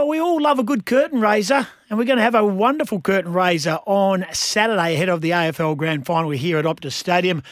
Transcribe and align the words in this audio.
Well, 0.00 0.08
we 0.08 0.18
all 0.18 0.40
love 0.40 0.58
a 0.58 0.64
good 0.64 0.86
curtain 0.86 1.20
raiser, 1.20 1.68
and 1.90 1.98
we're 1.98 2.06
going 2.06 2.16
to 2.16 2.22
have 2.22 2.34
a 2.34 2.42
wonderful 2.42 3.02
curtain 3.02 3.34
raiser 3.34 3.80
on 3.84 4.24
Saturday 4.32 4.94
ahead 4.94 5.10
of 5.10 5.20
the 5.20 5.28
AFL 5.28 5.76
Grand 5.76 6.06
Final 6.06 6.30
here 6.30 6.56
at 6.56 6.64
Optus 6.64 6.92
Stadium. 6.92 7.42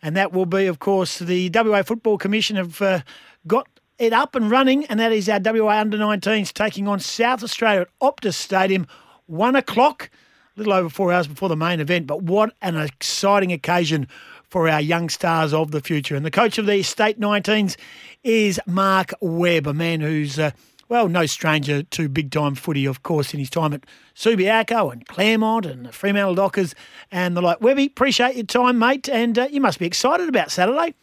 And 0.00 0.14
that 0.14 0.32
will 0.32 0.46
be, 0.46 0.66
of 0.66 0.78
course, 0.78 1.18
the 1.18 1.50
WA 1.52 1.82
Football 1.82 2.16
Commission 2.16 2.54
have 2.54 2.80
uh, 2.80 3.00
got 3.48 3.66
it 3.98 4.12
up 4.12 4.36
and 4.36 4.48
running, 4.52 4.84
and 4.84 5.00
that 5.00 5.10
is 5.10 5.28
our 5.28 5.40
WA 5.42 5.80
Under 5.80 5.98
19s 5.98 6.52
taking 6.52 6.86
on 6.86 7.00
South 7.00 7.42
Australia 7.42 7.80
at 7.80 7.88
Optus 8.00 8.34
Stadium, 8.34 8.86
one 9.26 9.56
o'clock, 9.56 10.08
a 10.56 10.60
little 10.60 10.74
over 10.74 10.88
four 10.88 11.12
hours 11.12 11.26
before 11.26 11.48
the 11.48 11.56
main 11.56 11.80
event. 11.80 12.06
But 12.06 12.22
what 12.22 12.54
an 12.62 12.76
exciting 12.76 13.50
occasion 13.50 14.06
for 14.48 14.68
our 14.68 14.80
young 14.80 15.08
stars 15.08 15.52
of 15.52 15.72
the 15.72 15.80
future. 15.80 16.14
And 16.14 16.24
the 16.24 16.30
coach 16.30 16.56
of 16.56 16.66
the 16.66 16.84
State 16.84 17.18
19s 17.18 17.76
is 18.22 18.60
Marc 18.64 19.12
Webb, 19.20 19.66
a 19.66 19.74
man 19.74 20.00
who's. 20.02 20.38
Uh, 20.38 20.52
well, 20.88 21.08
no 21.08 21.26
stranger 21.26 21.82
to 21.82 22.08
big 22.08 22.30
time 22.30 22.54
footy, 22.54 22.86
of 22.86 23.02
course, 23.02 23.34
in 23.34 23.40
his 23.40 23.50
time 23.50 23.72
at 23.72 23.84
Subiaco 24.14 24.92
and 24.92 25.06
Claremont 25.06 25.66
and 25.66 25.86
the 25.86 25.92
Fremantle 25.92 26.34
Dockers 26.34 26.74
and 27.10 27.36
the 27.36 27.40
like. 27.40 27.60
Webby, 27.60 27.86
appreciate 27.86 28.36
your 28.36 28.44
time, 28.44 28.78
mate, 28.78 29.08
and 29.08 29.38
uh, 29.38 29.48
you 29.50 29.60
must 29.60 29.78
be 29.78 29.86
excited 29.86 30.28
about 30.28 30.50
Saturday. 30.50 30.94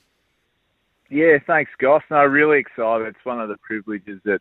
Yeah, 1.09 1.37
thanks, 1.45 1.71
Goss. 1.77 2.03
No, 2.09 2.23
really 2.23 2.59
excited. 2.59 3.07
It's 3.07 3.25
one 3.25 3.39
of 3.39 3.49
the 3.49 3.57
privileges 3.57 4.19
that 4.25 4.39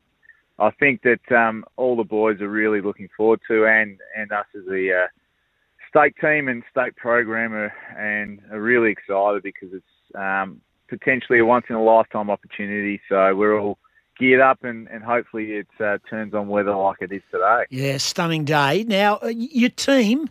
I 0.58 0.70
think 0.70 1.02
that 1.02 1.32
um, 1.36 1.64
all 1.76 1.96
the 1.96 2.04
boys 2.04 2.40
are 2.40 2.48
really 2.48 2.80
looking 2.80 3.08
forward 3.16 3.40
to, 3.48 3.66
and 3.66 3.98
and 4.16 4.32
us 4.32 4.46
as 4.56 4.64
the 4.66 5.04
uh, 5.04 5.08
state 5.88 6.14
team 6.20 6.48
and 6.48 6.62
state 6.70 6.96
program 6.96 7.52
are, 7.52 7.74
and 7.98 8.40
are 8.50 8.60
really 8.60 8.90
excited 8.90 9.42
because 9.42 9.70
it's 9.72 10.14
um, 10.14 10.60
potentially 10.88 11.40
a 11.40 11.44
once 11.44 11.66
in 11.68 11.74
a 11.74 11.82
lifetime 11.82 12.30
opportunity. 12.30 13.00
So 13.08 13.34
we're 13.34 13.58
all 13.58 13.78
geared 14.18 14.40
up 14.40 14.62
and, 14.64 14.88
and 14.88 15.02
hopefully 15.02 15.52
it 15.52 15.68
uh, 15.80 15.98
turns 16.08 16.34
on 16.34 16.48
weather 16.48 16.74
like 16.74 16.98
it 17.00 17.12
is 17.12 17.22
today. 17.30 17.64
Yeah, 17.70 17.96
stunning 17.96 18.44
day. 18.44 18.84
Now, 18.84 19.18
uh, 19.22 19.28
your 19.28 19.70
team, 19.70 20.28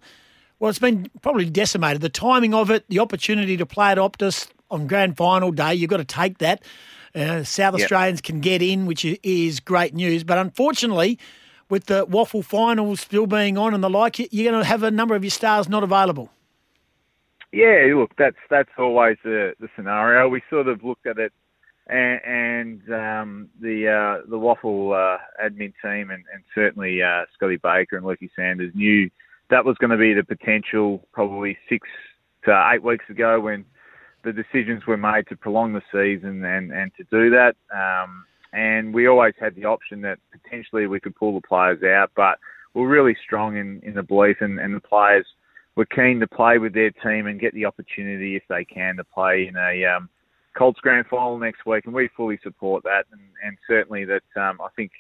well, 0.60 0.70
it's 0.70 0.80
been 0.80 1.10
probably 1.22 1.50
decimated. 1.50 2.02
The 2.02 2.10
timing 2.10 2.54
of 2.54 2.70
it, 2.70 2.86
the 2.90 3.00
opportunity 3.00 3.58
to 3.58 3.66
play 3.66 3.92
at 3.92 3.98
Optus 3.98 4.50
on 4.70 4.88
grand 4.88 5.18
final 5.18 5.52
day, 5.52 5.74
you've 5.74 5.90
got 5.90 5.98
to 5.98 6.06
take 6.06 6.38
that. 6.40 6.64
Uh, 7.14 7.44
South 7.44 7.74
yep. 7.74 7.84
Australians 7.84 8.22
can 8.22 8.40
get 8.40 8.62
in, 8.62 8.86
which 8.86 9.04
is 9.04 9.60
great 9.60 9.94
news. 9.94 10.24
But 10.24 10.38
unfortunately, 10.38 11.20
with 11.70 11.86
the 11.86 12.06
WAFL 12.08 12.46
finals 12.46 13.02
still 13.02 13.28
being 13.28 13.58
on 13.58 13.74
and 13.74 13.84
the 13.84 13.90
like, 13.90 14.20
you're 14.20 14.52
going 14.52 14.62
to 14.62 14.68
have 14.68 14.84
a 14.84 14.92
number 14.92 15.16
of 15.16 15.24
your 15.24 15.32
stars 15.32 15.68
not 15.68 15.84
available. 15.84 16.30
Yeah, 17.52 17.92
look, 17.96 18.12
that's 18.18 18.38
that's 18.50 18.70
always 18.78 19.18
the, 19.26 19.54
the 19.60 19.68
scenario. 19.76 20.30
We 20.30 20.42
sort 20.50 20.70
of 20.70 20.84
looked 20.86 21.06
at 21.06 21.18
it 21.18 21.34
and, 21.88 22.22
and 22.26 22.94
um, 22.94 23.50
the 23.60 23.88
uh, 23.88 24.30
the 24.30 24.38
WAFL 24.38 25.16
uh, 25.16 25.18
admin 25.44 25.74
team 25.84 26.12
and, 26.12 26.24
and 26.34 26.44
certainly 26.54 27.02
uh, 27.02 27.26
Scotty 27.34 27.58
Baker 27.58 27.98
and 27.98 28.06
Lukey 28.06 28.30
Sanders 28.36 28.72
knew 28.76 29.10
that 29.50 29.66
was 29.66 29.78
going 29.78 29.92
to 29.92 29.98
be 29.98 30.14
the 30.14 30.24
potential 30.24 31.06
probably 31.12 31.58
six 31.68 31.88
to 32.46 32.72
eight 32.74 32.84
weeks 32.84 33.06
ago 33.10 33.40
when 33.40 33.66
the 34.24 34.32
decisions 34.32 34.86
were 34.86 34.98
made 34.98 35.28
to 35.28 35.36
prolong 35.36 35.74
the 35.74 35.82
season 35.92 36.44
and, 36.46 36.72
and 36.72 36.92
to 36.96 37.04
do 37.12 37.30
that. 37.32 37.56
Um, 37.74 38.26
and 38.54 38.94
we 38.94 39.08
always 39.08 39.34
had 39.40 39.56
the 39.56 39.66
option 39.66 40.02
that 40.02 40.20
potentially 40.32 40.86
we 40.86 41.00
could 41.00 41.16
pull 41.16 41.34
the 41.34 41.48
players 41.48 41.82
out, 41.84 42.12
but 42.16 42.38
we're 42.74 42.88
really 42.88 43.18
strong 43.26 43.58
in, 43.58 43.82
in 43.84 43.96
the 43.96 44.04
belief 44.04 44.38
and, 44.42 44.60
and 44.60 44.76
the 44.76 44.80
players 44.80 45.26
were 45.76 45.86
keen 45.86 46.20
to 46.20 46.28
play 46.28 46.58
with 46.58 46.74
their 46.74 46.92
team 46.92 47.28
and 47.28 47.40
get 47.40 47.54
the 47.54 47.66
opportunity 47.66 48.36
if 48.36 48.44
they 48.48 48.64
can 48.64 48.98
to 48.98 49.04
play 49.04 49.48
in 49.48 49.56
a 49.58 49.86
um,– 49.86 50.08
Colts 50.58 50.80
grand 50.82 51.06
final 51.08 51.38
next 51.38 51.66
week, 51.66 51.86
and 51.86 51.94
we 51.94 52.10
fully 52.16 52.40
support 52.44 52.84
that, 52.84 53.06
and, 53.12 53.22
and 53.44 53.58
certainly 53.68 54.06
that 54.06 54.24
um, 54.36 54.60
I 54.62 54.68
think 54.76 54.92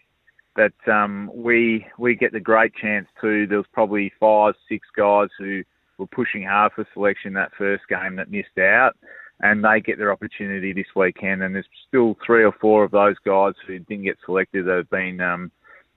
that 0.56 0.74
um, 0.92 1.30
we 1.34 1.86
we 1.98 2.16
get 2.16 2.32
the 2.32 2.40
great 2.40 2.74
chance 2.76 3.08
too. 3.20 3.48
There 3.48 3.58
was 3.58 3.68
probably 3.74 4.12
five, 4.20 4.54
six 4.70 4.88
guys 4.96 5.30
who 5.38 5.64
were 5.98 6.08
pushing 6.08 6.44
hard 6.44 6.72
for 6.74 6.88
selection 6.94 7.34
that 7.34 7.52
first 7.58 7.84
game 7.90 8.16
that 8.16 8.32
missed 8.32 8.58
out, 8.60 8.96
and 9.42 9.64
they 9.64 9.82
get 9.82 9.98
their 9.98 10.11
opportunity 10.11 10.73
this 10.73 10.88
weekend. 10.95 11.44
And 11.44 11.56
there's 11.56 11.67
still 11.88 12.16
three 12.26 12.44
or 12.44 12.54
four 12.60 12.84
of 12.84 12.92
those 12.92 13.16
guys 13.26 13.54
who 13.66 13.80
didn't 13.80 14.06
get 14.06 14.17
selected 14.26 14.66
that 14.66 14.78
have 14.78 14.90
been 14.90 15.22
um, 15.22 15.52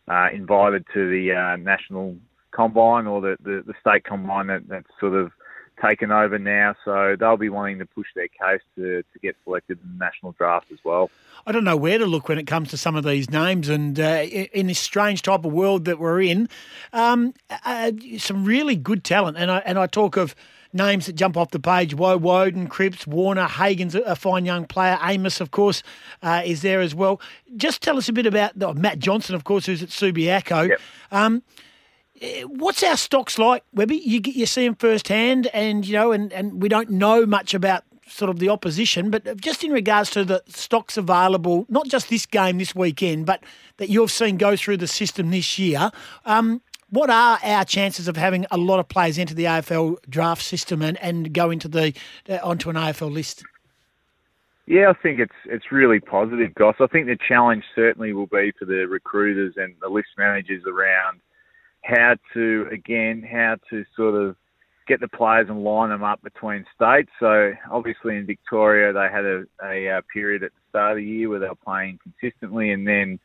uh, 0.08 0.28
invited 0.32 0.84
to 0.94 1.10
the 1.10 1.32
uh, 1.32 1.56
national 1.56 2.16
combine 2.52 3.06
or 3.06 3.20
the, 3.20 3.36
the, 3.42 3.62
the 3.66 3.74
state 3.80 4.04
combine 4.04 4.46
that, 4.46 4.62
that's 4.68 4.86
sort 5.00 5.14
of 5.14 5.32
taken 5.80 6.10
over 6.10 6.38
now, 6.38 6.74
so 6.84 7.16
they'll 7.18 7.36
be 7.36 7.48
wanting 7.48 7.78
to 7.78 7.86
push 7.86 8.06
their 8.14 8.28
case 8.28 8.62
to, 8.76 9.02
to 9.02 9.18
get 9.20 9.36
selected 9.44 9.78
in 9.82 9.98
the 9.98 10.04
national 10.04 10.32
draft 10.32 10.66
as 10.72 10.78
well. 10.84 11.10
I 11.46 11.52
don't 11.52 11.64
know 11.64 11.76
where 11.76 11.98
to 11.98 12.06
look 12.06 12.28
when 12.28 12.38
it 12.38 12.46
comes 12.46 12.70
to 12.70 12.76
some 12.76 12.96
of 12.96 13.04
these 13.04 13.30
names, 13.30 13.68
and 13.68 13.98
uh, 13.98 14.22
in 14.52 14.66
this 14.66 14.78
strange 14.78 15.22
type 15.22 15.44
of 15.44 15.52
world 15.52 15.84
that 15.84 15.98
we're 15.98 16.22
in, 16.22 16.48
um, 16.92 17.34
uh, 17.64 17.92
some 18.18 18.44
really 18.44 18.76
good 18.76 19.04
talent. 19.04 19.36
And 19.36 19.50
I 19.50 19.58
and 19.58 19.78
I 19.78 19.86
talk 19.86 20.16
of 20.16 20.34
names 20.72 21.06
that 21.06 21.14
jump 21.14 21.36
off 21.36 21.50
the 21.50 21.60
page: 21.60 21.94
Woe 21.94 22.16
Woden, 22.16 22.68
Cripps, 22.68 23.06
Warner, 23.06 23.46
Hagen's 23.46 23.94
a 23.94 24.16
fine 24.16 24.44
young 24.44 24.66
player. 24.66 24.98
Amos, 25.02 25.40
of 25.40 25.50
course, 25.50 25.82
uh, 26.22 26.42
is 26.44 26.62
there 26.62 26.80
as 26.80 26.94
well. 26.94 27.20
Just 27.56 27.82
tell 27.82 27.98
us 27.98 28.08
a 28.08 28.12
bit 28.12 28.26
about 28.26 28.52
oh, 28.62 28.74
Matt 28.74 28.98
Johnson, 28.98 29.34
of 29.34 29.44
course, 29.44 29.66
who's 29.66 29.82
at 29.82 29.90
Subiaco. 29.90 30.68
Yep. 30.68 30.80
Um, 31.10 31.42
what's 32.46 32.82
our 32.82 32.96
stocks 32.96 33.38
like, 33.38 33.64
Webby? 33.72 33.96
You 33.96 34.20
you 34.24 34.46
see 34.46 34.64
them 34.64 34.74
firsthand, 34.76 35.48
and 35.48 35.86
you 35.86 35.94
know, 35.94 36.12
and, 36.12 36.32
and 36.32 36.62
we 36.62 36.68
don't 36.68 36.90
know 36.90 37.26
much 37.26 37.54
about 37.54 37.84
sort 38.06 38.30
of 38.30 38.38
the 38.38 38.48
opposition, 38.48 39.10
but 39.10 39.40
just 39.40 39.64
in 39.64 39.72
regards 39.72 40.10
to 40.10 40.24
the 40.24 40.42
stocks 40.46 40.96
available, 40.96 41.66
not 41.68 41.88
just 41.88 42.10
this 42.10 42.26
game 42.26 42.58
this 42.58 42.74
weekend, 42.74 43.26
but 43.26 43.42
that 43.78 43.88
you've 43.88 44.10
seen 44.10 44.36
go 44.36 44.56
through 44.56 44.76
the 44.76 44.86
system 44.86 45.30
this 45.30 45.58
year. 45.58 45.90
Um, 46.26 46.60
what 46.90 47.10
are 47.10 47.38
our 47.42 47.64
chances 47.64 48.06
of 48.06 48.16
having 48.16 48.46
a 48.50 48.56
lot 48.56 48.78
of 48.78 48.88
players 48.88 49.18
enter 49.18 49.34
the 49.34 49.44
AFL 49.44 49.96
draft 50.08 50.42
system 50.42 50.82
and, 50.82 51.00
and 51.00 51.32
go 51.32 51.50
into 51.50 51.66
the 51.66 51.92
uh, 52.28 52.38
onto 52.42 52.70
an 52.70 52.76
AFL 52.76 53.10
list? 53.10 53.42
Yeah, 54.66 54.90
I 54.90 54.92
think 54.94 55.18
it's 55.18 55.34
it's 55.46 55.72
really 55.72 56.00
positive, 56.00 56.54
Goss. 56.54 56.76
I 56.80 56.86
think 56.86 57.06
the 57.06 57.18
challenge 57.28 57.64
certainly 57.74 58.12
will 58.12 58.26
be 58.26 58.52
for 58.58 58.64
the 58.64 58.86
recruiters 58.86 59.54
and 59.56 59.74
the 59.82 59.88
list 59.88 60.08
managers 60.16 60.62
around 60.66 61.20
how 61.84 62.16
to 62.32 62.66
again 62.72 63.22
how 63.22 63.56
to 63.70 63.84
sort 63.94 64.14
of 64.14 64.36
get 64.88 65.00
the 65.00 65.08
players 65.08 65.46
and 65.48 65.64
line 65.64 65.90
them 65.90 66.02
up 66.02 66.22
between 66.22 66.64
states. 66.74 67.10
So 67.20 67.52
obviously 67.70 68.16
in 68.16 68.26
Victoria 68.26 68.92
they 68.92 69.08
had 69.12 69.24
a, 69.24 69.44
a, 69.62 69.98
a 69.98 70.02
period 70.02 70.42
at 70.42 70.50
the 70.52 70.60
start 70.70 70.92
of 70.92 70.96
the 70.96 71.04
year 71.04 71.28
where 71.28 71.38
they 71.38 71.48
were 71.48 71.54
playing 71.54 71.98
consistently, 72.02 72.70
and 72.70 72.86
then 72.86 73.18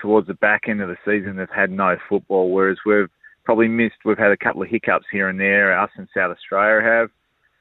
towards 0.00 0.26
the 0.26 0.34
back 0.34 0.62
end 0.68 0.80
of 0.80 0.88
the 0.88 0.96
season 1.04 1.36
they've 1.36 1.48
had 1.54 1.70
no 1.70 1.96
football. 2.08 2.50
Whereas 2.50 2.78
we've 2.86 3.08
probably 3.44 3.68
missed. 3.68 4.04
We've 4.04 4.18
had 4.18 4.32
a 4.32 4.36
couple 4.36 4.62
of 4.62 4.68
hiccups 4.68 5.06
here 5.10 5.28
and 5.28 5.40
there. 5.40 5.78
Us 5.78 5.90
and 5.96 6.08
South 6.14 6.36
Australia 6.36 6.82
have. 6.82 7.10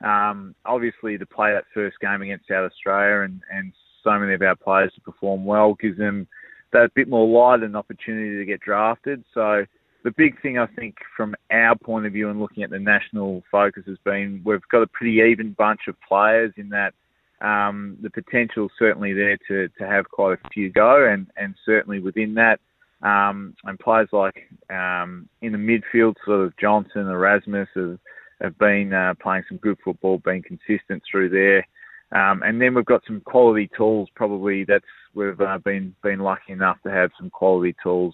Um, 0.03 0.55
obviously, 0.65 1.17
to 1.17 1.25
play 1.25 1.53
that 1.53 1.63
first 1.73 1.99
game 2.01 2.21
against 2.21 2.47
South 2.47 2.69
Australia 2.69 3.21
and, 3.21 3.41
and 3.51 3.71
so 4.03 4.19
many 4.19 4.33
of 4.33 4.41
our 4.41 4.55
players 4.55 4.91
to 4.95 5.01
perform 5.01 5.45
well 5.45 5.75
gives 5.75 5.97
them 5.97 6.27
that 6.73 6.93
bit 6.95 7.07
more 7.07 7.27
light 7.27 7.63
and 7.63 7.77
opportunity 7.77 8.37
to 8.37 8.45
get 8.45 8.59
drafted. 8.59 9.23
So 9.33 9.65
the 10.05 10.11
big 10.11 10.39
thing 10.39 10.59
I 10.59 10.67
think 10.67 10.97
from 11.17 11.33
our 11.51 11.75
point 11.75 12.05
of 12.05 12.13
view 12.13 12.29
and 12.29 12.39
looking 12.39 12.61
at 12.61 12.69
the 12.69 12.79
national 12.79 13.43
focus 13.51 13.83
has 13.87 13.97
been 14.05 14.41
we've 14.45 14.61
got 14.71 14.83
a 14.83 14.87
pretty 14.87 15.19
even 15.31 15.53
bunch 15.53 15.81
of 15.87 15.95
players 16.07 16.53
in 16.57 16.69
that 16.69 16.93
um, 17.41 17.97
the 18.01 18.11
potential 18.11 18.69
certainly 18.77 19.13
there 19.13 19.37
to, 19.47 19.67
to 19.79 19.87
have 19.87 20.07
quite 20.09 20.37
a 20.37 20.49
few 20.53 20.71
go 20.71 21.07
and, 21.11 21.27
and 21.37 21.55
certainly 21.65 21.99
within 21.99 22.35
that 22.35 22.59
um, 23.01 23.55
and 23.65 23.79
players 23.79 24.07
like 24.11 24.47
um, 24.69 25.27
in 25.41 25.51
the 25.51 25.57
midfield 25.57 26.13
sort 26.23 26.41
of 26.41 26.55
Johnson, 26.57 27.07
Erasmus 27.07 27.67
have, 27.75 27.99
have 28.41 28.57
been 28.59 28.93
uh, 28.93 29.15
playing 29.21 29.43
some 29.49 29.57
good 29.57 29.77
football, 29.83 30.19
been 30.19 30.43
consistent 30.43 31.01
through 31.09 31.29
there. 31.29 31.67
Um, 32.11 32.43
and 32.43 32.61
then 32.61 32.75
we've 32.75 32.85
got 32.85 33.01
some 33.05 33.21
quality 33.21 33.69
tools. 33.75 34.07
Probably 34.15 34.63
that's 34.63 34.85
we've 35.13 35.39
uh, 35.41 35.57
been 35.57 35.95
been 36.03 36.19
lucky 36.19 36.53
enough 36.53 36.77
to 36.83 36.91
have 36.91 37.11
some 37.19 37.29
quality 37.31 37.75
tools 37.83 38.13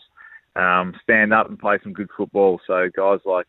um, 0.56 0.94
stand 1.04 1.34
up 1.34 1.50
and 1.50 1.60
play 1.60 1.78
some 1.84 1.94
good 1.94 2.10
football. 2.16 2.60
So 2.68 2.90
guys 2.96 3.20
like 3.26 3.48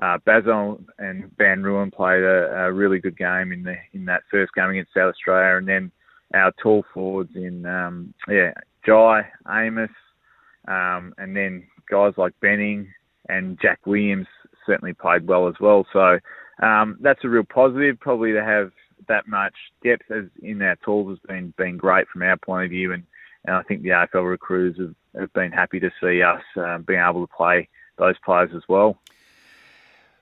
uh, 0.00 0.18
Basil 0.24 0.80
and 0.98 1.30
Van 1.36 1.62
Ruin 1.62 1.90
played 1.90 2.22
a, 2.22 2.64
a, 2.64 2.72
really 2.72 2.98
good 2.98 3.18
game 3.18 3.52
in 3.52 3.62
the 3.62 3.76
in 3.92 4.06
that 4.06 4.22
first 4.30 4.52
game 4.54 4.70
against 4.70 4.94
South 4.94 5.12
Australia, 5.14 5.56
and 5.56 5.68
then 5.68 5.92
our 6.34 6.52
tall 6.62 6.84
forwards 6.94 7.32
in 7.34 7.66
um, 7.66 8.14
yeah 8.28 8.52
Jai 8.86 9.26
Amos, 9.48 9.90
um, 10.68 11.14
and 11.18 11.36
then 11.36 11.66
guys 11.90 12.14
like 12.16 12.32
Benning 12.40 12.88
and 13.28 13.58
Jack 13.60 13.80
Williams 13.86 14.26
certainly 14.66 14.94
played 14.94 15.26
well 15.26 15.48
as 15.48 15.54
well. 15.60 15.86
So 15.92 16.18
um, 16.62 16.96
that's 17.00 17.24
a 17.24 17.28
real 17.28 17.44
positive. 17.44 18.00
Probably 18.00 18.32
to 18.32 18.42
have 18.42 18.70
that 19.08 19.28
much 19.28 19.54
depth 19.84 20.10
as 20.10 20.24
in 20.42 20.62
our 20.62 20.76
tools 20.84 21.10
has 21.10 21.18
been 21.28 21.52
been 21.58 21.76
great 21.76 22.08
from 22.08 22.22
our 22.22 22.36
point 22.38 22.64
of 22.64 22.70
view, 22.70 22.92
and, 22.92 23.02
and 23.44 23.56
I 23.56 23.62
think 23.62 23.82
the 23.82 23.90
AFL 23.90 24.28
recruiters 24.28 24.78
have 24.78 24.94
have 25.20 25.32
been 25.32 25.52
happy 25.52 25.80
to 25.80 25.90
see 26.00 26.22
us 26.22 26.42
uh, 26.56 26.78
being 26.78 27.00
able 27.00 27.26
to 27.26 27.32
play 27.32 27.68
those 27.98 28.14
players 28.24 28.50
as 28.54 28.62
well. 28.68 28.98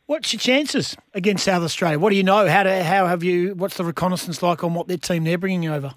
What's 0.06 0.32
your 0.32 0.40
chances 0.40 0.96
against 1.12 1.44
South 1.44 1.62
Australia? 1.62 1.98
What 1.98 2.10
do 2.10 2.16
you 2.16 2.22
know? 2.22 2.48
How 2.48 2.62
do, 2.62 2.70
how 2.70 3.06
have 3.06 3.22
you? 3.22 3.54
What's 3.54 3.76
the 3.76 3.84
reconnaissance 3.84 4.42
like 4.42 4.64
on 4.64 4.72
what 4.72 4.88
their 4.88 4.96
team 4.96 5.24
they're 5.24 5.36
bringing 5.36 5.68
over? 5.68 5.94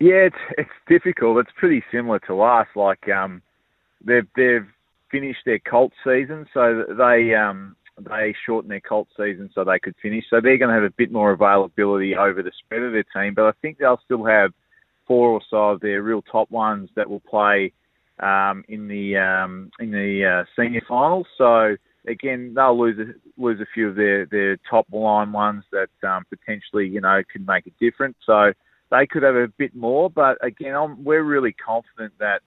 Yeah, 0.00 0.28
it's 0.28 0.36
it's 0.56 0.70
difficult. 0.88 1.38
It's 1.38 1.50
pretty 1.56 1.84
similar 1.92 2.18
to 2.20 2.40
us. 2.40 2.66
Like, 2.74 3.08
um, 3.08 3.42
they've 4.02 4.26
they've 4.34 4.66
finished 5.10 5.40
their 5.44 5.58
Colt 5.58 5.92
season, 6.02 6.46
so 6.54 6.84
they 6.96 7.34
um, 7.34 7.76
they 8.00 8.34
shortened 8.46 8.70
their 8.70 8.80
Colt 8.80 9.08
season 9.16 9.50
so 9.54 9.64
they 9.64 9.78
could 9.78 9.94
finish. 10.00 10.24
So 10.30 10.40
they're 10.40 10.58
going 10.58 10.70
to 10.70 10.74
have 10.74 10.82
a 10.82 10.90
bit 10.90 11.12
more 11.12 11.30
availability 11.30 12.16
over 12.16 12.42
the 12.42 12.52
spread 12.58 12.82
of 12.82 12.92
their 12.92 13.04
team, 13.14 13.34
but 13.34 13.44
I 13.44 13.52
think 13.60 13.78
they'll 13.78 14.00
still 14.04 14.24
have 14.24 14.52
four 15.06 15.30
or 15.30 15.40
so 15.48 15.70
of 15.70 15.80
their 15.80 16.02
real 16.02 16.22
top 16.22 16.50
ones 16.50 16.88
that 16.96 17.08
will 17.08 17.20
play 17.20 17.72
um, 18.20 18.64
in 18.68 18.88
the 18.88 19.16
um, 19.16 19.70
in 19.80 19.90
the 19.90 20.24
uh, 20.24 20.44
senior 20.56 20.82
finals. 20.88 21.26
So 21.36 21.76
again, 22.06 22.54
they'll 22.54 22.78
lose 22.78 22.98
a, 22.98 23.40
lose 23.40 23.60
a 23.60 23.66
few 23.74 23.88
of 23.88 23.96
their, 23.96 24.26
their 24.26 24.56
top 24.68 24.86
line 24.92 25.32
ones 25.32 25.64
that 25.72 26.08
um, 26.08 26.24
potentially 26.28 26.88
you 26.88 27.00
know 27.00 27.22
could 27.32 27.46
make 27.46 27.66
a 27.66 27.70
difference. 27.80 28.16
So 28.24 28.52
they 28.90 29.06
could 29.06 29.22
have 29.22 29.34
a 29.34 29.48
bit 29.48 29.74
more, 29.74 30.10
but 30.10 30.38
again, 30.44 30.74
I'm, 30.74 31.02
we're 31.02 31.24
really 31.24 31.52
confident 31.52 32.12
that 32.20 32.42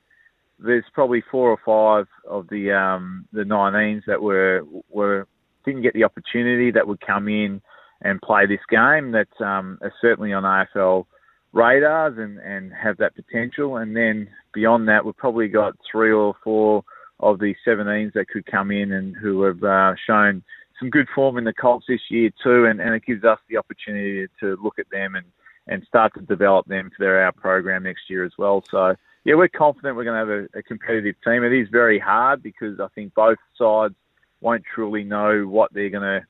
there's 0.60 0.86
probably 0.94 1.24
four 1.30 1.50
or 1.50 1.58
five 1.66 2.08
of 2.28 2.48
the 2.50 2.72
um, 2.72 3.28
the 3.34 3.44
19s 3.44 4.04
that 4.08 4.22
were 4.22 4.64
were 4.90 5.28
didn't 5.66 5.82
get 5.82 5.94
the 5.94 6.04
opportunity 6.04 6.72
that 6.72 6.88
would 6.88 7.02
come 7.06 7.28
in 7.28 7.62
and 8.02 8.22
play 8.22 8.46
this 8.46 8.60
game 8.70 9.12
that 9.12 9.28
um, 9.44 9.78
are 9.82 9.94
certainly 10.02 10.32
on 10.32 10.44
AFL 10.44 11.06
radars 11.54 12.18
and, 12.18 12.40
and 12.40 12.74
have 12.74 12.98
that 12.98 13.16
potential. 13.16 13.78
And 13.78 13.96
then 13.96 14.30
beyond 14.54 14.88
that, 14.88 15.06
we've 15.06 15.18
probably 15.18 15.48
got 15.48 15.76
three 15.90 16.12
or 16.12 16.36
four 16.44 16.84
of 17.20 17.40
the 17.40 17.56
17s 17.66 18.14
that 18.14 18.28
could 18.28 18.46
come 18.46 18.72
in 18.72 18.92
and 18.92 19.16
who 19.16 19.44
have 19.44 19.64
uh, 19.64 19.96
shown 20.06 20.44
some 20.80 20.90
good 20.90 21.08
form 21.16 21.38
in 21.38 21.44
the 21.44 21.54
Colts 21.54 21.86
this 21.88 22.02
year 22.10 22.30
too. 22.44 22.66
And, 22.66 22.80
and 22.80 22.94
it 22.94 23.06
gives 23.06 23.24
us 23.24 23.40
the 23.50 23.58
opportunity 23.58 24.28
to 24.40 24.58
look 24.62 24.78
at 24.80 24.90
them 24.92 25.16
and, 25.16 25.26
and 25.68 25.84
start 25.88 26.14
to 26.14 26.22
develop 26.22 26.68
them 26.68 26.92
for 26.96 27.20
our 27.20 27.32
program 27.32 27.84
next 27.84 28.10
year 28.10 28.24
as 28.24 28.34
well. 28.38 28.64
So 28.70 28.96
yeah, 29.26 29.36
we're 29.36 29.50
confident 29.50 29.96
we're 29.96 30.04
going 30.04 30.28
to 30.28 30.34
have 30.34 30.50
a, 30.54 30.60
a 30.60 30.64
competitive 30.64 31.16
team. 31.24 31.44
It 31.44 31.54
is 31.54 31.68
very 31.70 32.00
hard 32.00 32.44
because 32.44 32.80
I 32.80 32.88
think 32.94 33.14
both 33.14 33.40
sides 33.58 33.96
won't 34.40 34.64
truly 34.74 35.04
know 35.04 35.44
what 35.44 35.74
they're 35.74 35.90
going 35.90 36.22
to 36.22 36.26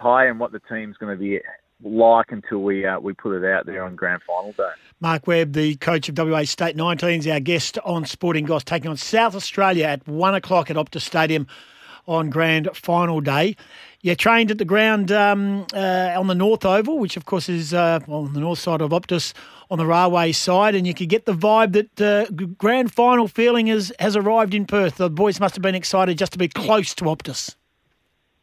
play 0.00 0.28
and 0.28 0.38
what 0.38 0.52
the 0.52 0.60
team's 0.60 0.96
going 0.96 1.14
to 1.14 1.20
be 1.20 1.40
like 1.82 2.32
until 2.32 2.58
we 2.58 2.86
uh, 2.86 2.98
we 2.98 3.12
put 3.12 3.42
it 3.42 3.44
out 3.50 3.66
there 3.66 3.84
on 3.84 3.96
grand 3.96 4.22
final 4.26 4.52
day. 4.52 4.70
Marc 5.00 5.26
Webb, 5.26 5.52
the 5.52 5.76
coach 5.76 6.08
of 6.08 6.16
WA 6.16 6.44
State 6.44 6.76
19s, 6.76 7.30
our 7.32 7.40
guest 7.40 7.78
on 7.84 8.04
Sporting 8.06 8.44
Goss, 8.44 8.64
taking 8.64 8.90
on 8.90 8.96
South 8.96 9.34
Australia 9.34 9.86
at 9.86 10.06
one 10.06 10.34
o'clock 10.34 10.70
at 10.70 10.76
Optus 10.76 11.02
Stadium 11.02 11.46
on 12.06 12.30
grand 12.30 12.68
final 12.74 13.20
day. 13.20 13.56
You 14.00 14.14
trained 14.16 14.50
at 14.50 14.58
the 14.58 14.64
ground 14.64 15.12
um, 15.12 15.66
uh, 15.72 16.14
on 16.16 16.26
the 16.26 16.34
North 16.34 16.64
Oval, 16.64 16.98
which 16.98 17.16
of 17.16 17.24
course 17.24 17.48
is 17.48 17.72
uh, 17.72 18.00
on 18.08 18.32
the 18.32 18.40
north 18.40 18.58
side 18.58 18.80
of 18.80 18.90
Optus 18.90 19.32
on 19.70 19.78
the 19.78 19.86
railway 19.86 20.32
side, 20.32 20.74
and 20.74 20.86
you 20.86 20.94
could 20.94 21.08
get 21.08 21.24
the 21.24 21.32
vibe 21.32 21.72
that 21.72 22.00
uh, 22.00 22.26
grand 22.58 22.92
final 22.92 23.28
feeling 23.28 23.68
has, 23.68 23.92
has 24.00 24.16
arrived 24.16 24.54
in 24.54 24.66
Perth. 24.66 24.96
The 24.96 25.08
boys 25.08 25.40
must 25.40 25.54
have 25.54 25.62
been 25.62 25.74
excited 25.74 26.18
just 26.18 26.32
to 26.32 26.38
be 26.38 26.48
close 26.48 26.94
to 26.96 27.04
Optus. 27.04 27.54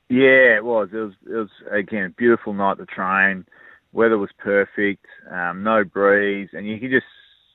Yeah, 0.09 0.57
it 0.57 0.65
was. 0.65 0.89
It 0.91 0.97
was. 0.97 1.13
It 1.25 1.33
was 1.33 1.49
again 1.71 2.05
a 2.05 2.09
beautiful 2.09 2.53
night 2.53 2.77
to 2.77 2.85
train. 2.85 3.45
Weather 3.93 4.17
was 4.17 4.31
perfect. 4.39 5.05
Um, 5.31 5.63
no 5.63 5.83
breeze, 5.83 6.49
and 6.53 6.67
you 6.67 6.79
could 6.79 6.91
just 6.91 7.05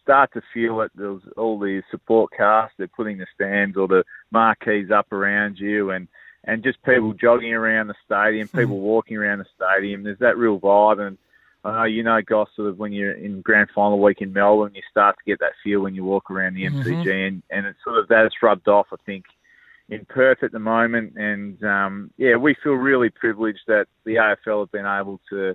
start 0.02 0.32
to 0.34 0.42
feel 0.52 0.80
it. 0.82 0.92
There 0.94 1.12
was 1.12 1.22
all 1.36 1.58
the 1.58 1.82
support 1.90 2.30
cast. 2.36 2.74
They're 2.78 2.86
putting 2.88 3.18
the 3.18 3.26
stands 3.34 3.76
or 3.76 3.88
the 3.88 4.04
marquees 4.30 4.90
up 4.92 5.12
around 5.12 5.58
you, 5.58 5.90
and 5.90 6.06
and 6.44 6.62
just 6.62 6.82
people 6.84 7.12
jogging 7.12 7.54
around 7.54 7.88
the 7.88 7.94
stadium, 8.04 8.46
hmm. 8.46 8.58
people 8.58 8.78
walking 8.78 9.16
around 9.16 9.38
the 9.38 9.46
stadium. 9.56 10.04
There's 10.04 10.18
that 10.20 10.38
real 10.38 10.60
vibe, 10.60 11.04
and 11.04 11.18
I 11.64 11.72
know 11.72 11.84
you 11.84 12.02
know, 12.02 12.20
Goss, 12.22 12.50
sort 12.54 12.68
of 12.68 12.78
when 12.78 12.92
you're 12.92 13.12
in 13.14 13.40
grand 13.40 13.70
final 13.74 14.00
week 14.00 14.20
in 14.20 14.32
Melbourne, 14.32 14.74
you 14.74 14.82
start 14.90 15.16
to 15.16 15.24
get 15.28 15.40
that 15.40 15.52
feel 15.64 15.80
when 15.80 15.94
you 15.94 16.04
walk 16.04 16.30
around 16.30 16.54
the 16.54 16.66
MCG, 16.66 16.84
mm-hmm. 16.84 17.08
and 17.08 17.42
and 17.50 17.66
it's 17.66 17.82
sort 17.82 17.98
of 17.98 18.06
that's 18.06 18.42
rubbed 18.42 18.68
off. 18.68 18.86
I 18.92 18.96
think 19.06 19.24
in 19.88 20.04
Perth 20.06 20.42
at 20.42 20.52
the 20.52 20.58
moment, 20.58 21.14
and 21.16 21.62
um, 21.62 22.10
yeah, 22.16 22.36
we 22.36 22.56
feel 22.62 22.72
really 22.72 23.10
privileged 23.10 23.60
that 23.66 23.86
the 24.04 24.14
AFL 24.14 24.60
have 24.60 24.72
been 24.72 24.86
able 24.86 25.20
to 25.30 25.54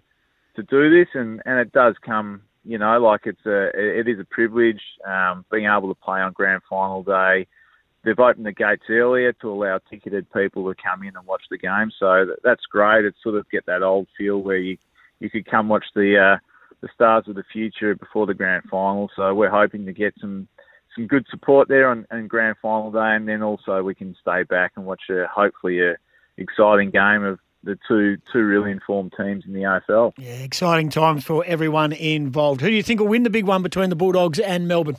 to 0.56 0.64
do 0.64 0.90
this, 0.90 1.08
and, 1.14 1.42
and 1.46 1.60
it 1.60 1.72
does 1.72 1.96
come, 2.06 2.42
you 2.66 2.78
know, 2.78 3.00
like 3.00 3.22
it's 3.26 3.46
a 3.46 3.70
it 3.74 4.08
is 4.08 4.20
a 4.20 4.26
privilege 4.26 4.82
um, 5.08 5.46
being 5.52 5.66
able 5.66 5.88
to 5.94 6.00
play 6.00 6.20
on 6.20 6.34
grand 6.34 6.62
final 6.70 7.04
day. 7.04 7.48
They've 8.04 8.18
opened 8.18 8.46
the 8.46 8.54
gates 8.54 8.84
earlier 8.90 9.34
to 9.34 9.52
allow 9.52 9.80
ticketed 9.90 10.32
people 10.32 10.64
to 10.68 10.82
come 10.82 11.04
in 11.04 11.18
and 11.18 11.26
watch 11.26 11.44
the 11.50 11.58
game, 11.58 11.92
so 12.00 12.26
that, 12.26 12.38
that's 12.44 12.66
great. 12.72 13.06
It's 13.06 13.22
sort 13.24 13.36
of 13.36 13.50
get 13.50 13.66
that 13.66 13.84
old 13.84 14.08
feel 14.18 14.38
where 14.38 14.58
you 14.58 14.78
you 15.20 15.30
could 15.30 15.50
come 15.50 15.70
watch 15.70 15.86
the 15.96 16.18
uh, 16.18 16.38
the 16.82 16.90
stars 16.94 17.26
of 17.28 17.36
the 17.36 17.44
future 17.52 17.96
before 17.96 18.28
the 18.28 18.34
grand 18.34 18.64
final. 18.70 19.10
So 19.16 19.34
we're 19.34 19.50
hoping 19.50 19.86
to 19.86 19.94
get 19.94 20.14
some 20.22 20.48
some 21.00 21.08
good 21.08 21.26
support 21.30 21.70
there 21.70 21.90
on, 21.90 22.06
on 22.12 22.28
grand 22.28 22.58
final 22.62 22.92
day, 22.92 23.16
and 23.16 23.28
then 23.28 23.42
also 23.42 23.82
we 23.82 23.96
can 23.96 24.16
stay 24.22 24.44
back 24.44 24.74
and 24.76 24.86
watch 24.86 25.04
a 25.10 25.26
hopefully 25.28 25.82
a 25.82 25.96
exciting 26.38 26.90
game 26.90 27.24
of 27.24 27.40
the 27.64 27.78
two 27.88 28.18
two 28.32 28.40
really 28.40 28.72
informed 28.72 29.14
teams 29.18 29.46
in 29.46 29.54
the 29.54 29.62
AFL. 29.62 30.14
Yeah, 30.18 30.32
exciting 30.32 30.90
times 30.90 31.24
for 31.24 31.44
everyone 31.46 31.94
involved. 31.94 32.62
Who 32.62 32.68
do 32.68 32.74
you 32.74 32.84
think 32.84 33.00
will 33.00 33.08
win 33.08 33.24
the 33.24 33.30
big 33.30 33.46
one 33.46 33.64
between 33.64 33.90
the 33.90 33.96
Bulldogs 33.96 34.40
and 34.40 34.68
Melbourne? 34.68 34.98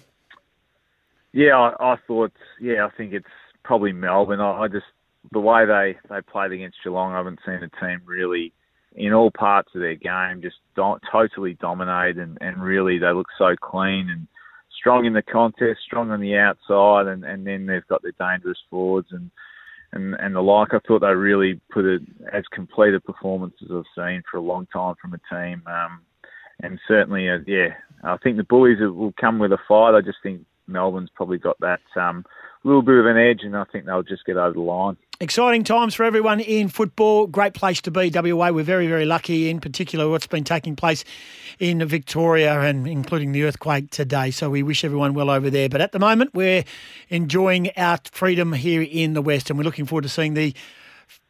Yeah, 1.33 1.57
I, 1.57 1.93
I 1.93 1.97
thought. 2.07 2.33
Yeah, 2.61 2.87
I 2.87 2.91
think 2.97 3.13
it's 3.13 3.27
probably 3.63 3.93
Melbourne. 3.93 4.41
I, 4.41 4.63
I 4.63 4.69
just 4.69 4.87
the 5.33 5.41
way 5.41 5.67
they 5.67 5.99
they 6.09 6.23
played 6.23 6.53
against 6.53 6.79
Geelong, 6.83 7.13
I 7.13 7.19
haven't 7.19 7.41
seen 7.45 7.63
a 7.63 7.69
team 7.81 8.01
really 8.07 8.53
in 8.97 9.13
all 9.13 9.31
parts 9.31 9.71
of 9.75 9.81
their 9.81 9.95
game 9.95 10.43
just 10.43 10.57
do- 10.75 10.99
totally 11.13 11.55
dominate 11.55 12.17
and, 12.17 12.37
and 12.41 12.61
really 12.61 12.99
they 12.99 13.13
look 13.13 13.29
so 13.39 13.55
clean 13.55 14.11
and 14.11 14.27
strong 14.81 15.05
in 15.05 15.13
the 15.13 15.23
contest, 15.23 15.81
strong 15.85 16.11
on 16.11 16.21
the 16.21 16.37
outside, 16.37 17.07
and, 17.07 17.23
and 17.25 17.47
then 17.47 17.67
they've 17.67 17.87
got 17.87 18.03
their 18.03 18.15
dangerous 18.19 18.59
forwards 18.71 19.09
and, 19.13 19.31
and 19.93 20.15
and 20.15 20.35
the 20.35 20.41
like. 20.41 20.73
I 20.73 20.79
thought 20.87 21.01
they 21.01 21.09
really 21.09 21.61
put 21.71 21.85
it 21.85 22.03
as 22.33 22.45
complete 22.53 22.95
a 22.95 23.01
performance 23.01 23.55
as 23.63 23.69
I've 23.71 23.85
seen 23.95 24.23
for 24.31 24.39
a 24.39 24.43
long 24.43 24.67
time 24.73 24.95
from 25.01 25.15
a 25.15 25.35
team. 25.35 25.63
Um, 25.67 26.01
and 26.63 26.79
certainly, 26.89 27.29
uh, 27.29 27.39
yeah, 27.47 27.69
I 28.03 28.17
think 28.19 28.37
the 28.37 28.45
Bullies 28.45 28.81
will 28.81 29.15
come 29.21 29.39
with 29.39 29.53
a 29.53 29.59
fight. 29.69 29.95
I 29.95 30.01
just 30.01 30.19
think 30.23 30.43
Melbourne's 30.67 31.11
probably 31.15 31.39
got 31.39 31.59
that 31.61 31.81
um, 31.97 32.25
little 32.69 32.83
bit 32.83 32.99
of 32.99 33.07
an 33.07 33.17
edge, 33.17 33.41
and 33.43 33.57
I 33.57 33.65
think 33.65 33.87
they'll 33.87 34.03
just 34.03 34.25
get 34.25 34.37
over 34.37 34.53
the 34.53 34.61
line. 34.61 34.97
Exciting 35.23 35.65
times 35.65 35.95
for 35.95 36.05
everyone 36.05 36.41
in 36.41 36.69
football. 36.69 37.27
Great 37.27 37.53
place 37.53 37.83
to 37.83 37.91
be, 37.91 38.11
WA. 38.11 38.51
We're 38.51 38.65
very, 38.65 38.87
very 38.87 39.05
lucky, 39.05 39.51
in 39.51 39.61
particular, 39.61 40.09
what's 40.09 40.27
been 40.27 40.45
taking 40.45 40.77
place 40.77 41.05
in 41.59 41.87
Victoria 41.87 42.61
and 42.61 42.89
including 42.89 43.33
the 43.33 43.45
earthquake 43.45 43.91
today. 43.91 44.31
So 44.31 44.49
we 44.49 44.63
wish 44.63 44.83
everyone 44.83 45.13
well 45.13 45.29
over 45.29 45.51
there. 45.51 45.69
But 45.69 45.83
at 45.83 45.93
the 45.93 45.99
moment, 45.99 46.33
we're 46.33 46.65
enjoying 47.11 47.71
our 47.77 47.99
freedom 48.13 48.55
here 48.55 48.81
in 48.81 49.13
the 49.13 49.21
West, 49.21 49.51
and 49.51 49.59
we're 49.59 49.65
looking 49.65 49.85
forward 49.85 50.03
to 50.03 50.09
seeing 50.09 50.33
the 50.33 50.55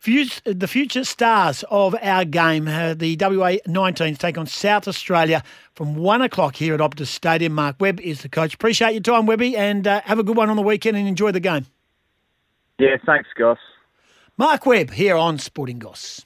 the 0.03 0.69
future 0.69 1.05
stars 1.05 1.65
of 1.71 1.95
our 2.01 2.25
game. 2.25 2.69
Uh, 2.69 2.95
the 2.95 3.17
WA 3.21 3.57
19s 3.67 4.19
take 4.19 4.39
on 4.39 4.47
South 4.47 4.89
Australia 4.89 5.43
from 5.75 5.95
one 5.95 6.23
o'clock 6.23 6.57
here 6.57 6.75
at 6.75 6.81
Optus 6.81 7.07
Stadium. 7.07 7.53
Marc 7.53 7.77
Webb 7.81 8.01
is 8.01 8.23
the 8.23 8.29
coach. 8.29 8.55
Appreciate 8.55 8.93
your 8.93 9.03
time, 9.03 9.27
Webby, 9.27 9.57
and 9.57 9.87
uh, 9.87 10.01
have 10.05 10.19
a 10.19 10.23
good 10.23 10.37
one 10.37 10.51
on 10.51 10.57
the 10.57 10.63
weekend 10.63 10.97
and 10.97 11.07
enjoy 11.07 11.33
the 11.33 11.41
game. 11.41 11.67
Yeah, 12.79 12.97
thanks, 13.05 13.29
Goss. 13.37 13.59
Marc 14.39 14.65
Webb 14.65 14.91
here 14.91 15.17
on 15.17 15.39
Sporting 15.39 15.79
Goss. 15.79 16.25